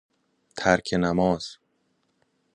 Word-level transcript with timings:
ترک 0.57 0.93
نماز 0.93 1.57